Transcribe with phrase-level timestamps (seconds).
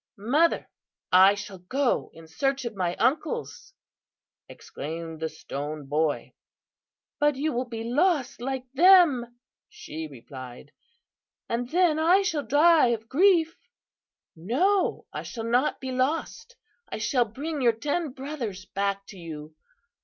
[0.17, 0.67] "'Mother,
[1.11, 3.71] I shall go in search of my uncles,'
[4.49, 6.33] exclaimed the Stone Boy.
[7.19, 9.35] "'But you will be lost like them,'
[9.69, 10.71] she replied,
[11.47, 13.55] 'and then I shall die of grief.'
[14.35, 16.55] "'No, I shall not be lost.
[16.89, 19.53] I shall bring your ten brothers back to you.